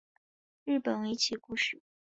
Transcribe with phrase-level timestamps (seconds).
[0.65, 1.79] 日本围棋故事